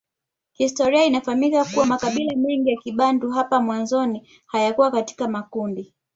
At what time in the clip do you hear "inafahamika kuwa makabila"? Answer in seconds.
1.05-2.35